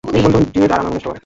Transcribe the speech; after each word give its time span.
ইনি 0.09 0.19
বন্ধু 0.23 0.37
হোন 0.39 0.45
জিমের, 0.51 0.71
আমার 0.73 0.85
মানে 0.87 0.99
সবার। 1.03 1.17